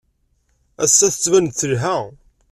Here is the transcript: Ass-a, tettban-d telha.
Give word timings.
Ass-a, 0.83 1.07
tettban-d 1.13 1.53
telha. 1.59 1.95